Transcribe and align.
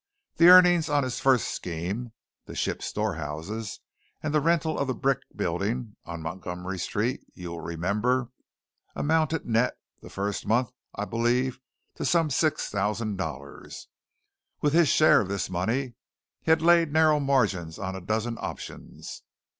The 0.37 0.47
earnings 0.47 0.89
on 0.89 1.03
his 1.03 1.19
first 1.19 1.49
scheme 1.49 2.11
the 2.47 2.55
ship 2.55 2.81
storehouses, 2.81 3.81
and 4.23 4.33
the 4.33 4.41
rental 4.41 4.79
of 4.79 4.87
the 4.87 4.95
brick 4.95 5.19
building 5.35 5.95
on 6.05 6.23
Montgomery 6.23 6.79
Street, 6.79 7.21
you 7.35 7.51
will 7.51 7.61
remember 7.61 8.29
amounted 8.95 9.45
net, 9.45 9.75
the 10.01 10.09
first 10.09 10.47
month, 10.47 10.71
I 10.95 11.05
believe, 11.05 11.59
to 11.97 12.03
some 12.03 12.31
six 12.31 12.67
thousand 12.67 13.17
dollars. 13.17 13.89
With 14.59 14.73
his 14.73 14.89
share 14.89 15.21
of 15.21 15.27
this 15.27 15.51
money 15.51 15.93
he 16.41 16.49
had 16.49 16.63
laid 16.63 16.91
narrow 16.91 17.19
margins 17.19 17.77
on 17.77 17.95
a 17.95 18.01
dozen 18.01 18.39
options. 18.39 19.21